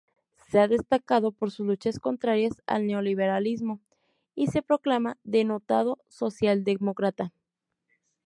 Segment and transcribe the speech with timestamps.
[0.49, 3.79] Se ha destacado por sus luchas contrarias al neoliberalismo
[4.33, 7.33] y se proclama denotado socialdemócrata.